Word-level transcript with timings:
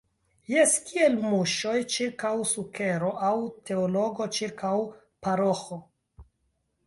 Jes, 0.51 0.71
kiel 0.85 1.17
muŝoj 1.33 1.73
ĉirkaŭ 1.95 2.31
sukero 2.51 3.11
aŭ 3.27 3.33
teologo 3.71 4.27
ĉirkaŭ 4.37 4.73
paroĥo! 5.27 5.79